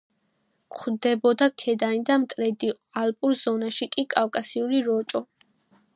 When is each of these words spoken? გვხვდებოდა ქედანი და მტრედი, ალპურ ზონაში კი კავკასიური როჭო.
გვხვდებოდა 0.75 1.49
ქედანი 1.63 2.01
და 2.09 2.17
მტრედი, 2.23 2.71
ალპურ 3.03 3.39
ზონაში 3.45 3.89
კი 3.95 4.07
კავკასიური 4.15 4.85
როჭო. 4.89 5.27